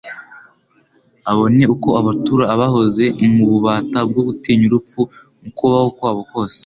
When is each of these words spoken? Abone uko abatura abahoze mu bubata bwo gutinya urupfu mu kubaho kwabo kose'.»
Abone 1.31 1.61
uko 1.73 1.89
abatura 1.99 2.43
abahoze 2.53 3.05
mu 3.35 3.43
bubata 3.51 3.97
bwo 4.09 4.21
gutinya 4.27 4.65
urupfu 4.69 5.01
mu 5.41 5.49
kubaho 5.57 5.89
kwabo 5.97 6.21
kose'.» 6.31 6.59